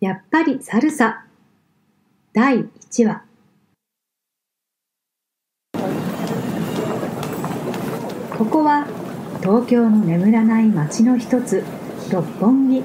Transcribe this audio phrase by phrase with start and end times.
[0.00, 1.26] やっぱりサルサ。
[2.32, 3.22] 第1話。
[8.38, 8.86] ここは
[9.42, 11.62] 東京の眠らない街の一つ
[12.10, 12.82] 六本木。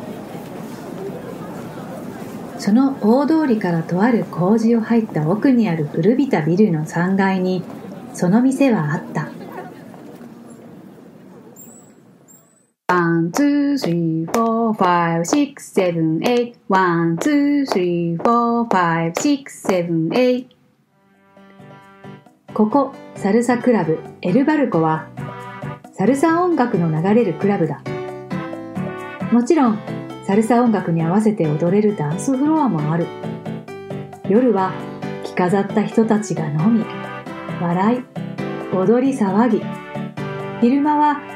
[2.59, 7.63] その大通りからとある工事を入った奥にある古びたビルの3階に
[8.13, 9.29] その店はあった
[12.87, 14.05] One, two, three, four, five, six, seven, eight.
[14.05, 16.55] One, two, three, four three, four, five, six, seven, eight.
[16.67, 20.47] One, two, three, four, five, six, seven, eight.
[22.53, 25.07] ここ、サルサクラブエルバルコは、
[25.93, 27.81] サルサ音楽の流れるクラブだ。
[29.31, 29.79] もちろん、
[30.25, 33.07] サルサ音楽に合わせて踊れるダンスフロアもある。
[34.29, 34.73] 夜は、
[35.23, 36.85] 着飾った人たちが飲み、
[37.61, 39.61] 笑い、踊り騒ぎ。
[40.61, 41.34] 昼間は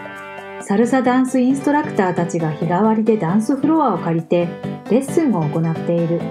[0.70, 4.48] サルサダンスインストラクターたちが日替わりでダンスフロアを借りて
[4.92, 6.22] レッスンを行っている。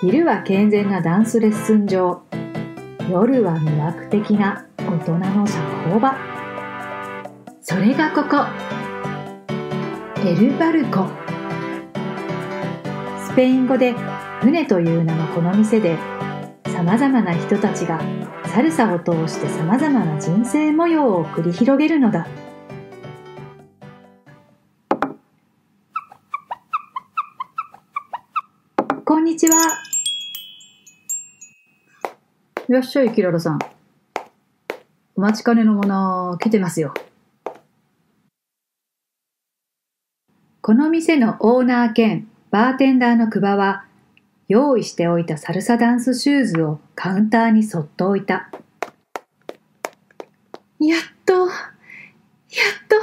[0.00, 2.22] 昼は健全なダンスレッスン場。
[3.10, 6.16] 夜は魅惑的な大人の社交場
[7.60, 8.46] それがここ
[10.26, 11.10] エルバルコ。
[13.28, 13.92] スペイン語で
[14.40, 15.98] 船という名のこの店で
[16.68, 18.00] 様々な人たちが
[18.54, 22.28] サルサを通して様々な人生模様を繰り広げるのだ。
[29.04, 29.56] こんにちは。
[32.68, 33.58] いらっしゃい、キララさん。
[35.16, 36.94] お待ちかねのもの、来てますよ。
[40.60, 43.84] この店のオーナー兼バーテンダーの久保は、
[44.48, 48.50] 用意しておいたサルサダンスシューズをカウンターにそっと置いた。
[50.78, 51.48] やっと、やっ
[52.88, 52.96] と。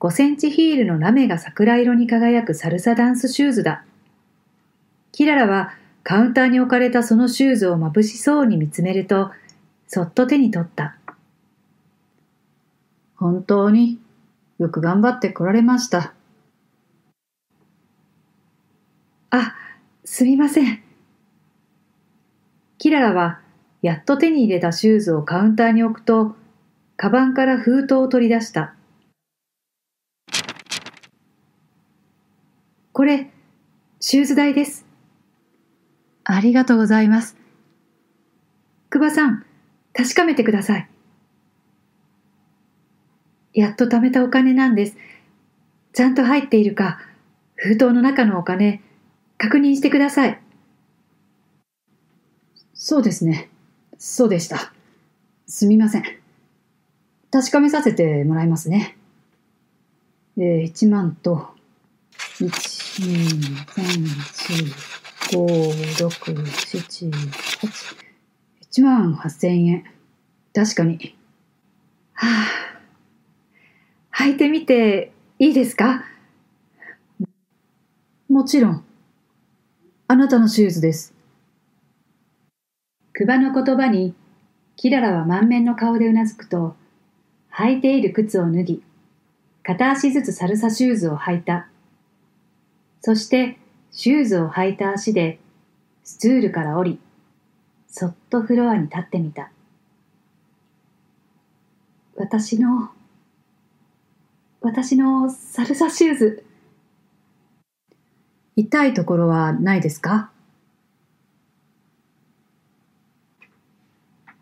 [0.00, 3.84] 5センチヒールのラメが桜色に輝くサルサダンスシューズだ。
[5.12, 9.30] キララはカウンターに置かれたそのシューズを眩しそうに見つめると、
[9.86, 10.96] そっと手に取った。
[13.16, 13.98] 本当に
[14.58, 16.14] よく頑張ってこられました。
[19.30, 19.54] あ、
[20.10, 20.82] すみません。
[22.78, 23.40] キララは
[23.82, 26.34] やっと手に入れたシューズをカウンターに置くと、
[26.96, 28.74] カバンから封筒を取り出した。
[32.92, 33.30] これ、
[34.00, 34.86] シューズ代です。
[36.24, 37.36] ありがとうございます。
[38.88, 39.44] 久保さん、
[39.92, 40.88] 確かめてください。
[43.52, 44.96] やっと貯めたお金なんです。
[45.92, 46.98] ちゃんと入っているか、
[47.56, 48.80] 封筒の中のお金、
[49.38, 50.40] 確認してください。
[52.74, 53.48] そうですね。
[53.98, 54.72] そうでした。
[55.46, 56.02] すみません。
[57.30, 58.96] 確かめさせてもらいますね。
[60.36, 61.48] えー、1万と、
[62.40, 64.06] 1、2、3、
[65.30, 65.36] 4、
[65.96, 67.12] 5、6、7、8、
[68.70, 69.84] 1万8000円。
[70.54, 71.16] 確かに。
[72.14, 72.26] は
[74.12, 76.04] あ、履いてみていいですか？
[78.28, 78.84] もちろん。
[80.10, 81.12] あなたのシューズです。
[83.12, 84.14] 久保の言葉に、
[84.74, 86.76] キララは満面の顔でうなずくと、
[87.52, 88.82] 履いている靴を脱ぎ、
[89.62, 91.68] 片足ずつサルサシューズを履いた。
[93.02, 93.58] そして、
[93.90, 95.40] シューズを履いた足で、
[96.04, 97.00] スツールから降り、
[97.86, 99.50] そっとフロアに立ってみた。
[102.16, 102.92] 私の、
[104.62, 106.47] 私のサルサシューズ。
[108.60, 110.32] 痛いところはないですか？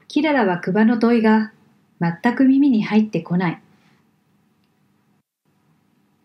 [0.08, 1.52] キララはクバの問いが
[2.00, 3.62] 全く耳に入ってこない。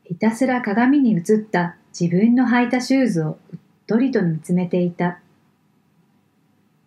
[0.06, 5.20] ひたすら鏡に映った自分の履いたシューズをうっとりと見つめていた。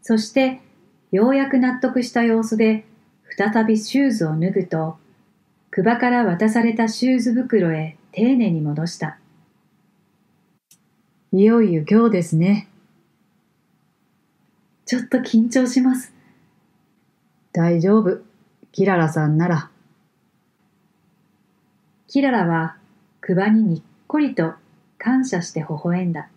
[0.01, 0.63] そして
[1.13, 2.87] ようやく納得した様子で
[3.37, 4.97] 再びシューズを脱ぐと、
[5.71, 9.19] クバから渡されたシューズ袋へ丁寧に戻した。
[11.37, 12.69] いよいよ今日ですね。
[14.87, 16.13] ちょっと緊張します。
[17.53, 18.21] 大丈夫。
[18.71, 19.69] キララさんなら。
[22.07, 22.77] キララは、
[23.21, 24.53] クバににっこりと
[24.97, 26.29] 感謝して微笑んだ。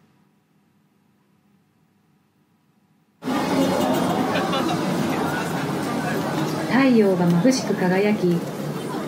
[3.22, 3.30] 太
[6.98, 8.36] 陽が眩しく輝き、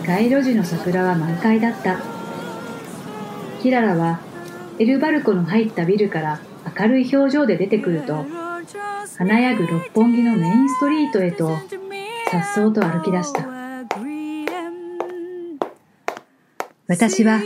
[0.05, 1.99] 街路樹の桜は満開だった。
[3.63, 4.28] キララは
[4.79, 6.39] エルバルコの入ったビルから
[6.79, 8.25] 明るい表情で出てくると、
[9.17, 11.57] 華やぐ六本木のメインストリートへと、
[12.31, 13.45] 颯爽と歩き出した。
[16.87, 17.41] 私は、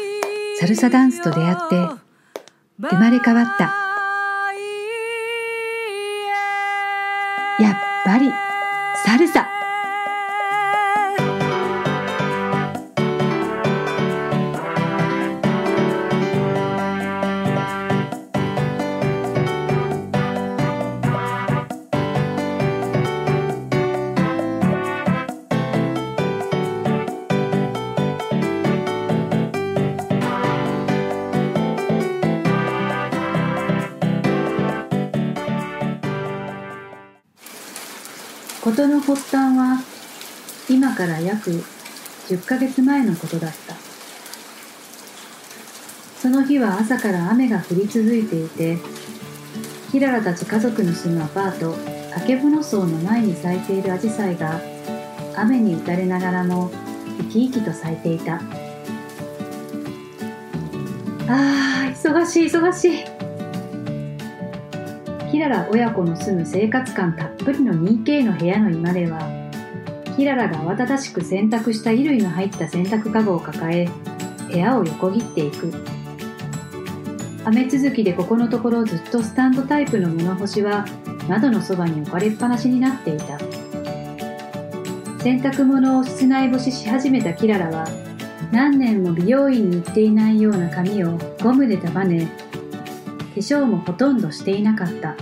[0.59, 2.03] サルサダンスと出会って
[2.79, 3.73] 生まれ変わった。
[7.59, 7.75] やっ
[8.05, 8.31] ぱり
[9.05, 9.52] サルサ。
[38.73, 39.83] 事の発端は
[40.67, 41.51] 今から約
[42.27, 43.75] 10ヶ月前のことだった。
[46.19, 48.77] その日は朝から雨が降り続いていて
[49.91, 51.75] キララたち家族の住むアパート
[52.15, 54.59] 竹物荘の前に咲いているアジサイが
[55.35, 56.71] 雨に打たれながらも
[57.17, 58.35] 生き生きと咲いていた。
[61.27, 63.12] あー忙しい忙しい。
[65.33, 69.19] キララ親子の住む生活感たっぷりの 2K の部屋の居間では
[70.15, 73.89] キララが慌ただしく洗濯した衣類の入った洗濯かごを抱え
[74.51, 75.73] 部屋を横切っていく。
[77.45, 80.85] 雨続きでここのところずっとスタンドタイプの物干しは
[81.27, 83.39] 窓のそばに置かれっぱなしになっていた。
[85.23, 87.87] 洗濯物を室内干しし始めたキララは
[88.51, 92.42] 何年も美容院に行っていないような髪をゴムで束ね
[93.35, 95.15] 粧もほとんどしていなかった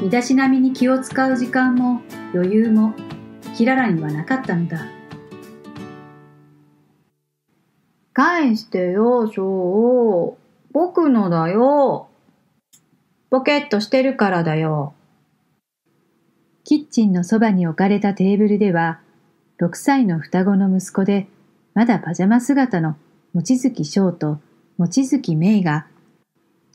[0.00, 2.02] 身だしなみに気を使う時間も
[2.34, 2.94] 余裕も
[3.56, 4.86] キララにはなかったのだ
[8.18, 10.34] 返してよ、ショー。
[10.72, 12.08] 僕のだよ。
[13.30, 14.92] ポケットしてるからだよ。
[16.64, 18.98] キッチンのそばに置かれたテーブルでは、
[19.60, 21.28] 6歳の双子の息子で、
[21.74, 22.96] まだパジャマ姿の
[23.34, 24.40] 望月翔と
[24.78, 25.86] 望月芽衣が、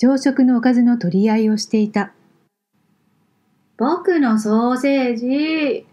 [0.06, 2.12] 朝食のおかずの取り合いをしていた。
[3.78, 5.88] 僕のソーセージ。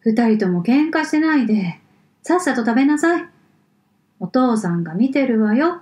[0.00, 1.80] 二人とも喧嘩してないで、
[2.22, 3.24] さっさと食べなさい。
[4.20, 5.80] お父さんが見てるわよ。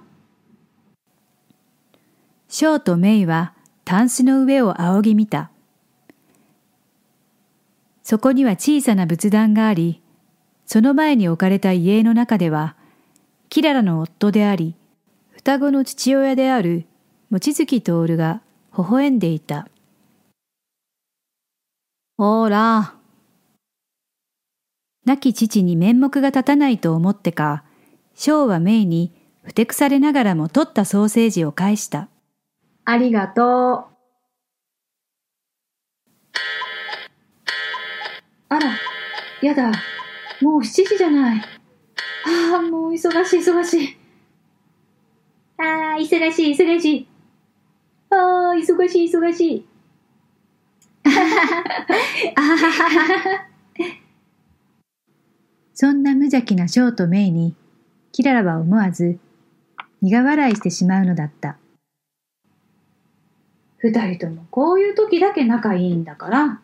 [2.47, 3.55] ショーとメイは
[3.85, 5.51] タンスの上を仰ぎ見た。
[8.05, 10.01] そこには小さな仏壇があり、
[10.67, 12.77] その前に置かれた家の中では、
[13.49, 14.77] キララの夫であり、
[15.45, 16.85] 双子の父親である
[17.31, 18.43] 望月徹が
[18.79, 19.67] 微笑んでいた。
[22.17, 22.95] ほら。
[25.05, 27.65] 亡き父に面目が立たないと思ってか、
[28.15, 29.13] 翔はメイに
[29.43, 32.09] ふてくされながらも取ったソーセージを返した。
[32.85, 33.85] ありがとう。
[38.49, 38.79] あら、
[39.43, 39.73] やだ。
[40.41, 41.41] もう7時じゃない。
[41.41, 44.02] ああ、もう忙しい忙しい。
[45.63, 47.07] ああ、忙しい忙しい。
[48.11, 49.67] ああ、忙しい忙しい。
[55.73, 57.55] そんな無邪気なショーとメイに、
[58.11, 59.21] キララは思わず
[60.01, 61.57] 苦笑いしてしまうのだった。
[63.79, 66.61] 二人ともこういう時だけ仲いいんだから。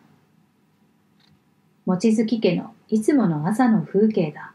[1.85, 4.53] 望月家のいつもの朝の風景だ。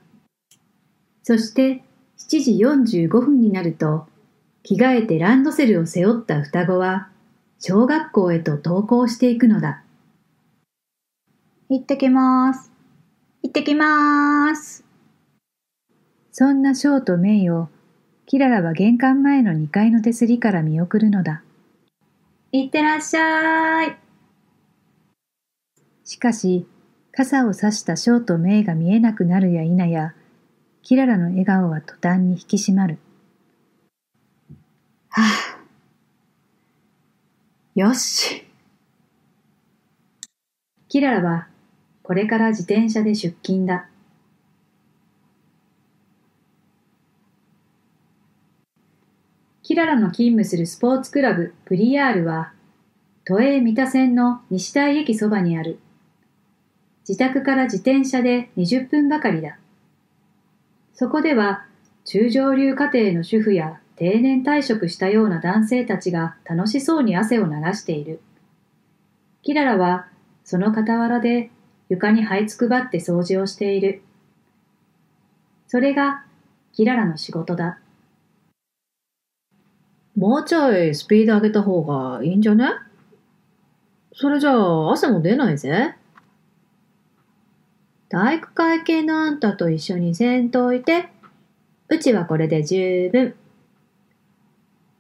[1.23, 1.83] そして
[2.19, 4.07] 7時45分になると、
[4.65, 7.11] 着替えてランドセルを背負った双子は、
[7.59, 9.85] 小学校へと登校していくのだ。
[11.69, 12.73] 行ってきます。
[13.43, 14.83] 行ってきます。
[16.33, 17.69] そんなショーとメイを、
[18.25, 21.43] キララは玄関前の2階の手すりから見送るのだ。
[22.51, 23.99] いってらっしゃい。
[26.05, 26.67] しかし、
[27.13, 30.15] 傘を差したショーとメイが見えなくなるや否や、
[30.83, 32.97] キララの笑顔は途端に引き締まる。
[35.17, 35.59] はあ、
[37.77, 38.45] よし。
[40.89, 41.47] キララは、
[42.03, 43.89] これから自転車で出勤だ。
[49.63, 52.53] キララの勤務するスポーツクラブプリヤールは、
[53.25, 55.79] 都営三田線の西台駅そばにある。
[57.09, 59.59] 自宅から自転車で20分ばかりだ。
[60.93, 61.67] そこでは、
[62.05, 68.21] 中上流家庭の主婦や定年退職したような男性たちが楽しそうに汗を流している。
[69.43, 70.09] キララは、
[70.45, 71.51] その傍らで
[71.89, 74.03] 床に這いつくばって掃除をしている。
[75.69, 76.25] それが、
[76.73, 77.79] キララの仕事だ。
[80.17, 82.71] もうちょいスピード上げた方がいいんじゃね？
[84.13, 85.97] それじゃあ汗も出ないぜ。
[88.09, 91.09] 体育会系のあんたと一緒にせんといて。
[91.89, 93.35] うちはこれで十分。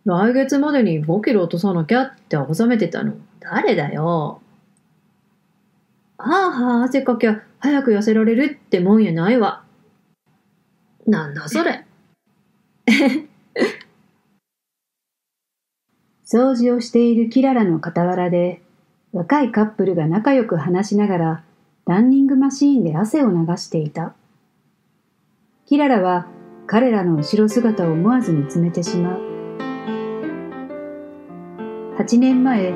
[0.04, 3.14] 来月までに5キロ落とさなきゃって収めてたの。
[3.40, 4.40] 誰だよ。
[6.18, 9.64] はあはあ、汗かきゃ早く痩せられるってもんやないわ。
[11.06, 11.84] なんだそれ。
[16.24, 18.62] 掃除をしているキララの傍らで、
[19.12, 21.44] 若いカップルが仲良く話しながら、
[21.86, 24.14] ランニングマシーンで汗を流していた。
[25.66, 26.26] キララは
[26.66, 29.33] 彼らの後ろ姿を思わず見つめてしまう。
[32.04, 32.74] 8年前、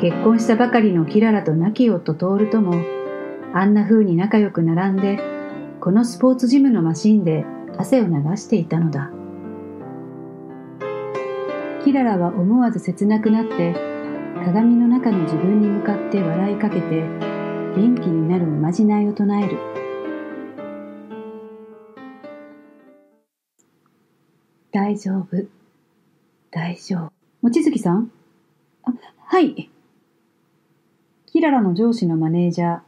[0.00, 2.74] 結婚したばかりのキララと亡き夫トールとも、
[3.52, 5.20] あんな風に仲良く並んで、
[5.80, 7.44] このスポーツジムのマシンで
[7.78, 9.12] 汗を流していたのだ。
[11.84, 13.76] キララは思わず切なくなって、
[14.44, 17.04] 鏡の中の自分に向かって笑いかけて、
[17.76, 19.56] 元気になるおまじないを唱える。
[24.72, 25.46] 大丈夫。
[26.50, 27.12] 大丈夫。
[27.42, 28.10] 望月さん、
[29.26, 29.70] はい。
[31.26, 32.80] キララの上司のマネージャー、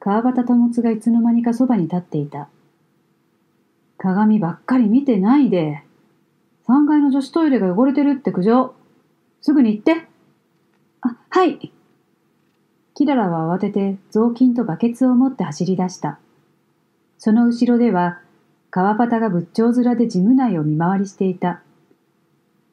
[0.00, 2.48] 川端保がいつの間にかそばに立っていた。
[3.98, 5.82] 鏡ばっかり見てないで。
[6.68, 8.74] 3階の女子トイレが汚れてるって苦情。
[9.40, 10.06] すぐに行って。
[11.00, 11.72] あ、はい。
[12.94, 16.18] キララは慌てて雑巾とバケツを持って走り出した。
[17.18, 18.20] その後ろでは、
[18.70, 21.62] 川端が仏頂面で事務内を見回りしていた。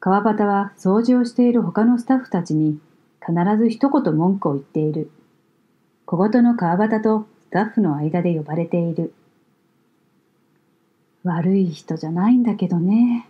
[0.04, 2.78] 川端は掃除をしている他のスタッフたちに
[3.26, 5.10] 必ず一言文句を言っている。
[6.04, 9.14] 小言の川端とスタッフの間で呼ばれている。
[11.22, 13.26] 悪い人じゃないんだけどね。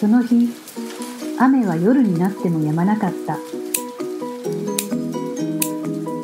[0.00, 0.48] その日、
[1.38, 3.36] 雨は夜になっても止まなかった。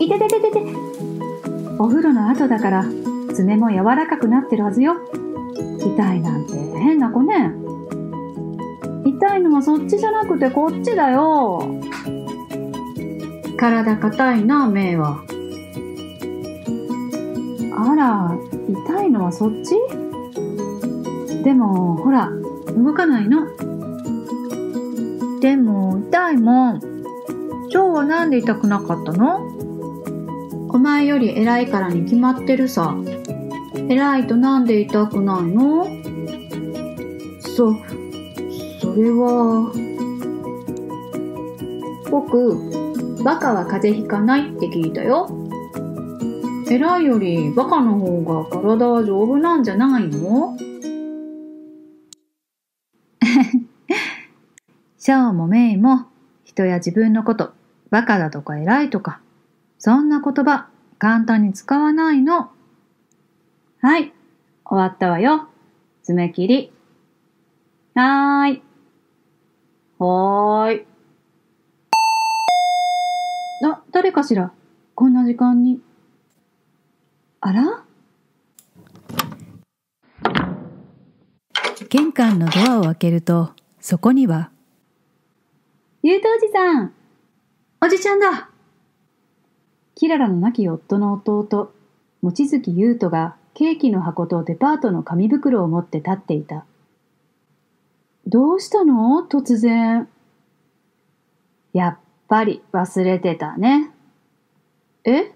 [0.01, 0.63] いててててて。
[1.79, 2.87] お風呂の後だから
[3.35, 4.95] 爪も柔らかくなってるはずよ。
[5.81, 6.38] 痛いな
[6.79, 7.53] 変な子ね。
[9.05, 11.81] 痛いのはそっちじゃなくてこっちだよ。
[13.57, 15.25] 体硬いな、目は。
[17.77, 18.37] あら、
[18.69, 19.75] 痛いのはそっち？
[21.43, 22.31] でも、ほら、
[22.77, 23.47] 動かないの。
[25.41, 26.81] でも、痛いもん。
[27.73, 29.41] 今日はなんで痛くなかったの？
[30.71, 32.95] お前より偉いからに決まってるさ。
[33.89, 35.87] 偉いとなんで痛くないの？
[37.59, 37.75] そ、
[38.81, 39.73] それは。
[42.09, 42.55] 僕、
[43.25, 45.29] バカは風邪ひかないって聞いたよ。
[46.71, 50.57] 偉いよりバカの方が体は丈夫なんじゃないの？
[54.97, 56.07] シャオもメイも
[56.45, 57.55] 人や自分のこと、
[57.91, 59.21] バカだとか偉いとか、
[59.81, 60.69] そんな言葉
[61.01, 62.53] 簡単に使わないの。
[63.81, 64.13] はい、
[64.65, 65.49] 終わったわよ。
[66.05, 66.73] 爪切り。
[67.99, 68.63] はーい。
[69.99, 70.87] はーい。
[73.61, 74.53] な、誰かしら？
[74.95, 75.81] こんな時間に。
[77.41, 77.83] あら？
[81.89, 83.51] 玄関のドアを開けると、
[83.81, 84.53] そこには、
[86.05, 86.93] ゆうとおじさん
[87.85, 88.49] おじちゃんだ
[89.97, 91.73] キララの亡き夫の弟、
[92.23, 96.65] 望月優斗がケーキの箱とデパートの紙袋を持って立っていた。
[98.31, 99.27] どうしたの？
[99.27, 100.07] 突然。
[101.73, 103.91] やっぱり忘れてたね。
[105.05, 105.33] え？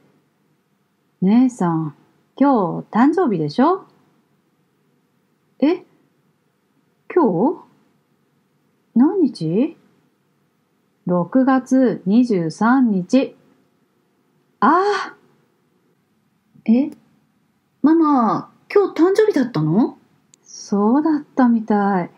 [1.22, 1.94] 姉さん、
[2.36, 3.86] 今日誕生日でしょ？
[5.60, 5.86] え？
[7.14, 7.64] 今日？
[8.94, 9.78] 何日
[11.06, 13.34] ?6 月23日。
[14.60, 15.16] ああ
[16.66, 16.90] え？
[17.80, 19.96] ママ、今日誕生日だったの？
[20.42, 22.10] そうだったみたい。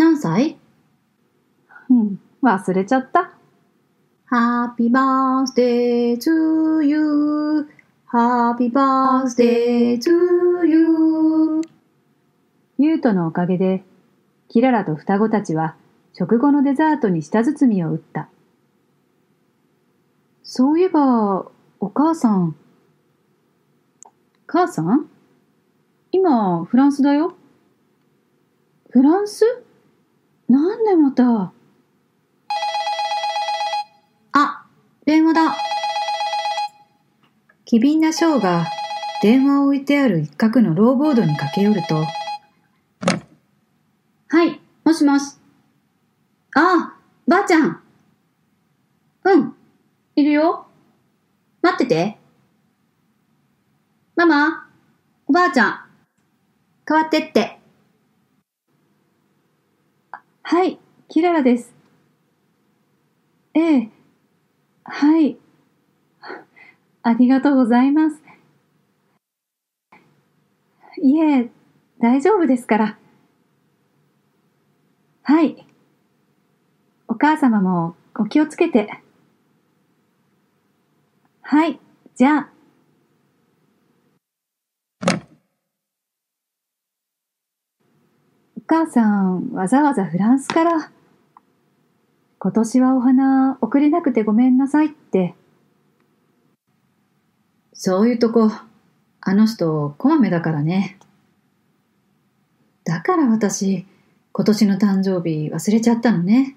[0.00, 0.56] 何歳？
[1.90, 3.32] うん、忘れちゃった。
[4.32, 7.66] ?Happy birthday to you.Happy
[8.72, 11.60] birthday to you.
[12.78, 13.84] ゆうとのおかげで、
[14.48, 15.76] キララと双子たちは
[16.14, 18.30] 食後のデザートに舌包みを打った。
[20.42, 21.44] そういえば、
[21.78, 22.56] お母さん。
[24.46, 25.10] 母さん？
[26.10, 27.34] 今、フランスだよ。
[28.88, 29.44] フランス？
[30.50, 31.52] なんでまた？
[34.32, 34.66] あ、
[35.06, 35.56] 電話だ。
[37.64, 38.66] 機敏なショーが
[39.22, 42.04] 電話を置いてある一角のローボードに駆け寄ると、
[44.26, 45.36] はい、もしもし。
[46.56, 46.96] ああ、
[47.28, 47.80] ばあちゃん。
[49.22, 49.54] うん、
[50.16, 50.66] いるよ。
[51.62, 52.18] 待ってて。
[54.16, 54.68] ママ、
[55.28, 55.80] おばあちゃん、
[56.84, 57.59] 代わってって。
[60.42, 60.78] はい、
[61.08, 61.74] キララです。
[63.54, 63.90] ええ、
[64.84, 65.38] はい。
[67.02, 68.20] ありがとうございます。
[71.02, 71.50] いえ、
[71.98, 72.98] 大丈夫ですから。
[75.22, 75.66] はい。
[77.08, 79.02] お母様もお気をつけて。
[81.42, 81.78] はい、
[82.14, 82.59] じゃあ。
[88.72, 90.92] 母さん、わざわざフランスから。
[92.38, 95.34] 今年はお花送れなくてごめんなさいって。
[97.72, 98.48] そういうとこ、
[99.22, 101.00] あの人、こまめだからね。
[102.84, 103.86] だから私、
[104.30, 106.56] 今年の誕生日忘れちゃったのね。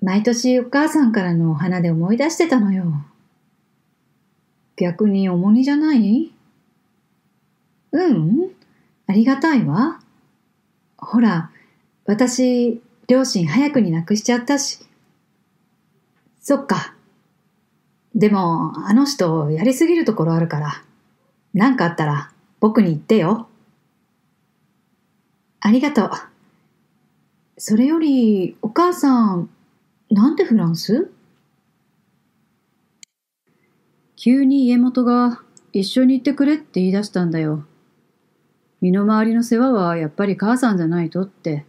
[0.00, 2.90] 毎年お母さんからのお花で思い出してたのよ。
[4.76, 6.32] 逆に重荷じゃない？
[7.92, 8.50] うん、
[9.06, 10.00] ありがたいわ。
[11.04, 11.50] ほら、
[12.06, 14.78] 私、両親早くに亡くしちゃったし。
[16.40, 16.94] そっか。
[18.14, 20.84] でも、あの人、やりすぎるところあるから。
[21.54, 23.48] なんかあったら、僕に言ってよ。
[25.60, 26.10] ありがとう。
[27.58, 29.50] それより、お母さん、
[30.08, 31.10] なんでフランス？
[34.14, 35.42] 急に家元が
[35.72, 37.64] 一緒に行ってくれって言い出したんだよ。
[38.82, 41.64] 身の回りの世話はやっぱり母さんじゃないとって。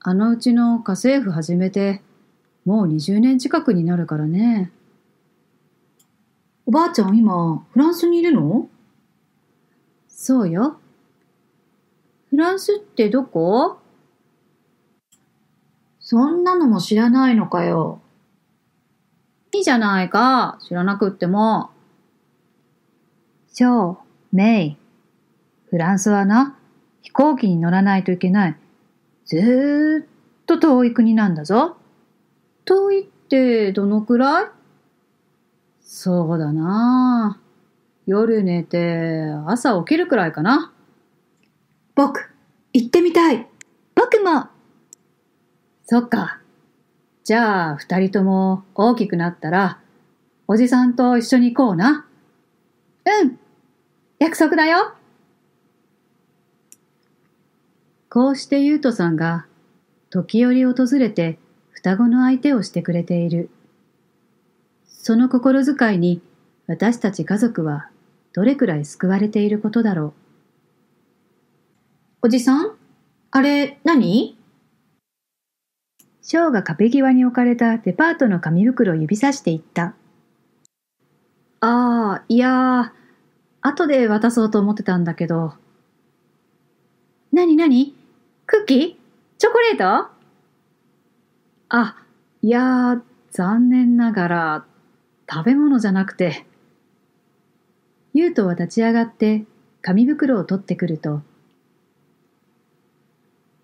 [0.00, 2.00] あのうちの家政婦始めて
[2.64, 4.70] もう20年近くになるからね。
[6.64, 8.68] おばあちゃん今、フランスにいるの？
[10.08, 10.78] そうよ。
[12.30, 13.78] フランスってどこ？
[15.98, 18.00] そんなのも知らないのかよ。
[19.52, 20.58] いいじゃないか。
[20.66, 21.70] 知らなくっても。
[23.52, 23.98] ショー、
[24.32, 24.81] メイ。
[25.72, 26.58] フランスはな、
[27.00, 28.56] 飛行機に乗らないといけない。
[29.24, 30.06] ずーっ
[30.44, 31.78] と遠い国なんだぞ。
[32.66, 34.44] 遠いってどのくらい？
[35.80, 37.40] そうだな
[38.04, 40.74] 夜寝て朝起きるくらいかな。
[41.94, 42.34] 僕、
[42.74, 43.48] 行ってみたい。
[43.94, 44.48] 僕も
[45.86, 46.42] そっか。
[47.24, 49.80] じゃあ、二人とも大きくなったら、
[50.46, 52.06] おじさんと一緒に行こうな。
[53.06, 53.38] うん
[54.18, 54.96] 約束だよ
[58.14, 59.46] こうしてゆうとさんが、
[60.10, 61.38] 時折訪れて
[61.70, 63.48] 双子の相手をしてくれている。
[64.84, 66.20] その心遣いに
[66.66, 67.88] 私たち家族は
[68.34, 70.12] どれくらい救われていることだろ
[72.20, 72.26] う。
[72.26, 72.76] おじさん？
[73.30, 74.36] あれ、何？
[76.20, 79.94] ショーが壁際に置かれたデパートの紙袋を指さしていった。
[81.60, 85.54] ああ、いやー、後で渡そうと思ってたんだけど。
[87.32, 87.96] なになに
[88.52, 88.96] クッキー？
[89.38, 90.10] チョコレート？
[91.70, 91.96] あ、
[92.42, 94.66] いや、残念ながら、
[95.26, 96.44] 食べ物じゃなくて。
[98.12, 99.46] ゆうとは立ち上がって
[99.80, 101.22] 紙袋を取ってくると、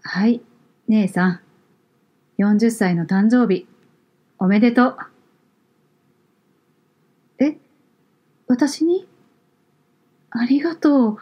[0.00, 0.40] はい、
[0.88, 1.40] 姉さん。
[2.38, 3.66] 40歳の誕生日、
[4.38, 4.96] おめでとう。
[7.40, 7.58] え、
[8.46, 9.06] 私に？
[10.30, 11.18] ありがとう。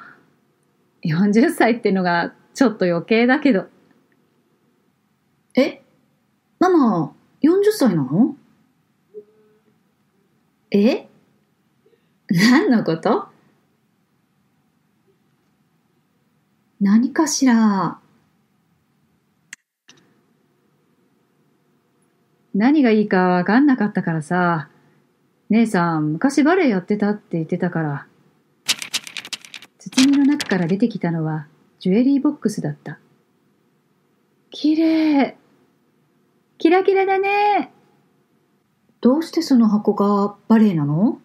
[1.05, 3.67] 40歳ってのがちょっと余計だけど。
[5.55, 5.83] え？
[6.59, 8.35] ママ、40歳なの？
[10.71, 11.07] え？
[12.31, 13.29] 何のこと？
[16.81, 17.99] 何かしら
[22.55, 24.71] 何がいいかわかんなかったからさ。
[25.51, 28.07] 姉さん、昔バレエやってたって言ってたから。
[29.79, 31.49] 包みの中から出てきたのは、
[31.87, 32.99] ジュエリーボックスだった。
[34.51, 35.37] 綺麗。
[36.59, 37.71] キラキラだね。
[39.01, 41.21] どうしてその箱がバレエなの？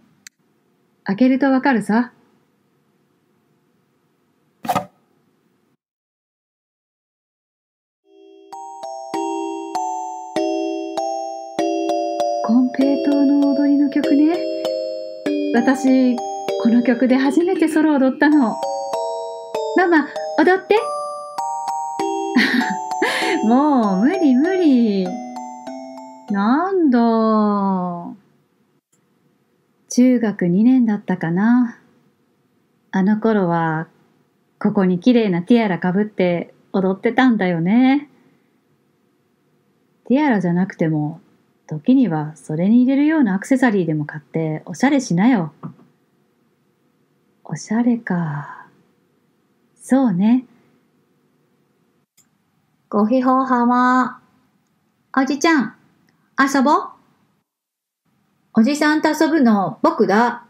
[1.04, 2.13] 開けるとわかるさ。
[4.63, 4.69] コ
[12.54, 14.38] ンペイトーの踊りの曲ね。
[15.56, 16.15] 私、
[16.62, 18.56] この曲で初めてソロ踊ったの。
[19.76, 20.08] ママ、
[20.41, 20.75] 踊って
[23.45, 25.08] もう無理無理。
[26.32, 26.99] なんだ。
[29.89, 31.77] 中学2年だったかな。
[32.89, 33.88] あの頃は、
[34.58, 38.10] ここに綺麗なティアラかぶって踊ってたんだよね。
[40.06, 41.21] ティアラじゃなくても、
[41.67, 45.54] 時にはそれに入れるようなアクセサリーでも買っておしゃれしなよ。
[47.43, 48.61] おしゃれか。
[49.91, 50.45] そうね。
[52.88, 54.21] ごひほはま。
[55.17, 55.75] おじちゃん、
[56.39, 56.89] 遊ぼう。
[58.54, 60.45] おじさんと遊ぶの僕だ。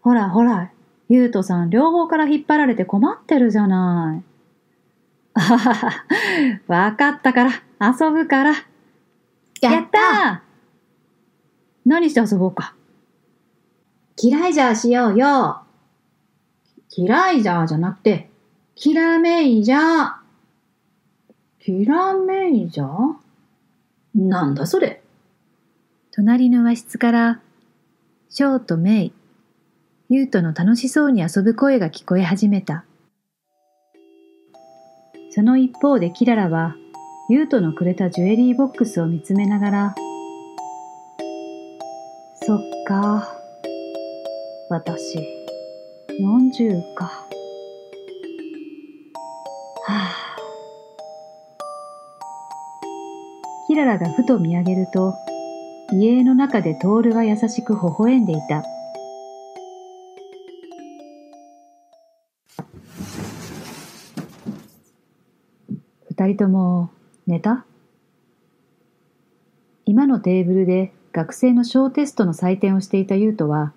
[0.00, 0.72] ほらほら、
[1.08, 4.24] ゆうとさん両方から引っ張られて困ってるじゃない。
[5.34, 6.04] あははは、
[6.66, 8.50] わかったから、遊ぶから。
[9.60, 12.74] やったー何して遊ぼうか。
[14.16, 15.69] キライジャーしようよ。
[16.92, 18.28] キライジャーじゃなくて、
[18.74, 20.12] キラメイジャー。
[21.60, 23.14] キラメイジャー
[24.16, 25.00] なんだそれ。
[26.10, 27.40] 隣の和室から、
[28.28, 29.12] ショーとメイ、
[30.08, 32.84] ユウとの楽しそうに遊ぶ声が聞こえ始めた。
[35.30, 36.74] その一方でキララは、
[37.28, 39.94] ユウとのくれたジュエリーボックスを見つめながら、
[42.42, 43.32] そっか。
[44.68, 45.39] 私、
[46.20, 47.06] 40か。
[47.06, 47.24] は
[49.88, 50.36] あ。
[53.66, 55.14] キララがふと見上げると、
[55.92, 58.62] 家の中でトールが優しく微笑んでいた。
[66.10, 66.90] 二人とも
[67.26, 67.64] 寝た？
[69.86, 73.72] 今のテーブルで学生の小テストの採点をしていたユウトは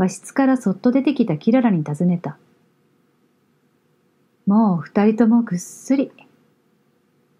[0.00, 2.38] 和室からそっと出てきたキララに尋ねた。
[4.46, 6.10] もう二人ともぐっすり。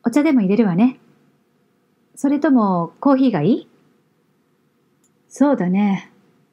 [0.04, 1.00] お茶でも入れるわね。
[2.14, 3.68] それともコーヒーがいい？
[5.26, 6.12] そうだね。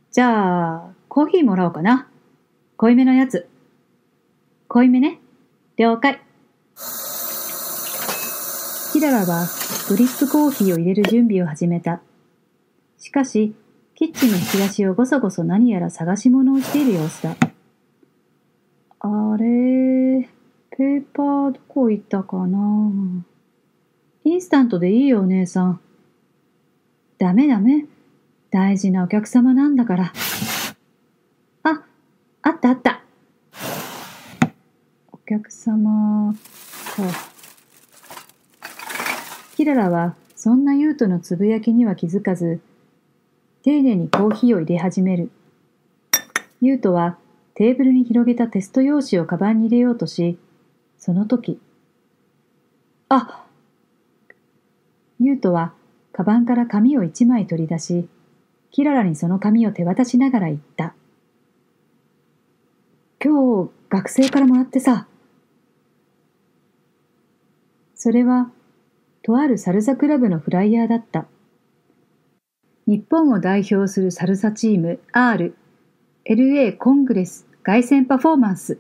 [0.10, 2.08] じゃあ、コーヒーもらおうかな。
[2.78, 3.50] 濃いめのやつ。
[4.70, 5.20] 濃いめね。
[5.76, 6.22] 了解。
[8.94, 9.46] キララは
[9.90, 12.00] ドリップコーヒーを入れる準備を始めた。
[12.98, 13.54] しかし、
[13.98, 17.36] キッチンの引き出しをごそごそ何やら探し物をしている様子だ。
[19.00, 20.30] あれ、
[20.70, 22.92] ペーパーどこ行ったかな？
[24.24, 25.80] インスタントでいいよ、お姉さん。
[27.18, 27.86] ダメダメ。
[28.52, 30.14] 大事なお客様なんだから。
[31.64, 31.84] あ、
[32.44, 33.02] あったあった。
[35.12, 36.36] お客様
[36.96, 37.04] か。
[39.56, 42.60] キララはそんなユウトのつぶやきには気づかず、
[43.68, 45.30] 丁寧にコーヒーを入れ始める。
[46.62, 47.18] ユウトは
[47.54, 50.38] テーブルに広げたテスト用紙をカバンに入れようとし、
[50.98, 51.60] その時、
[53.10, 53.44] あ
[55.20, 55.74] ユウトは
[56.14, 58.08] カバンから紙を一枚取り出し、
[58.72, 60.94] キララにその紙を手渡しながら言った。
[63.22, 65.08] 今日学生からもらってさ。
[67.96, 68.50] それは、
[69.24, 71.26] とあるサルサクラブのフライヤーだった。
[72.88, 75.54] 日本を代表するサルサチーム R、
[76.26, 78.80] LA コングレス凱旋パフォーマンス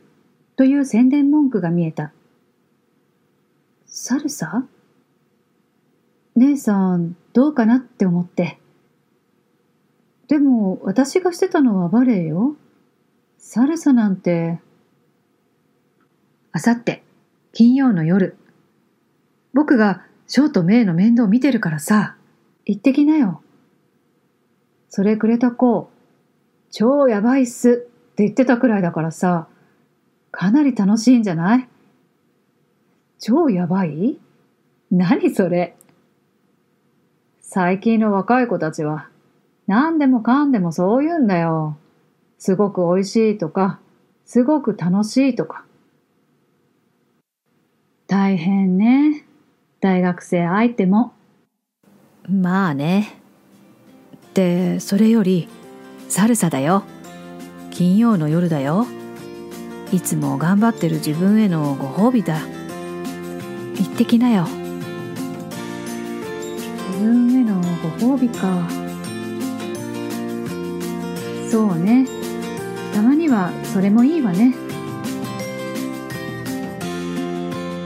[0.56, 2.13] という宣伝文句が見えた。
[3.86, 4.65] サルサ？
[6.38, 8.60] 姉さん、どうかなって思って。
[10.30, 12.56] でも、私がしてたのはバレエよ。
[13.38, 14.62] サルサなんて。
[16.54, 17.04] あさって、
[17.52, 18.38] 金曜の夜。
[19.54, 22.15] 僕がショーとメイの面倒を見てるからさ、
[22.65, 23.41] 行ってきなよ。
[24.89, 25.89] それくれた子、
[26.71, 27.73] 超やばいっすっ
[28.15, 29.47] て言ってたくらいだからさ、
[30.32, 31.67] かなり楽しいんじゃない？
[33.19, 34.17] 超やばい？
[34.91, 35.76] 何それ？
[37.41, 39.10] 最近の若い子たちは、
[39.67, 41.78] 何でもかんでもそう言うんだよ。
[42.39, 43.80] すごく美味しいとか、
[44.26, 45.65] すごく楽しいとか。
[48.08, 49.26] 大変ね。
[49.80, 51.13] 大学生相手も。
[52.30, 53.21] まあね。
[54.38, 55.47] で、それより、
[56.10, 56.84] サルサだよ。
[57.71, 58.86] 金曜の夜だよ。
[59.91, 62.36] いつも頑張ってる自分へのご褒美だ。
[62.36, 64.45] 行ってきなよ。
[66.91, 67.56] 自分への
[68.00, 68.69] ご褒美か。
[71.50, 72.08] そうね。
[72.93, 74.54] たまにはそれもいいわね。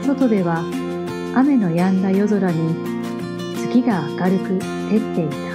[0.06, 0.58] 外では
[1.34, 2.76] 雨の止んだ夜空に
[3.56, 4.58] 月が明るく
[4.90, 5.51] 照っていた。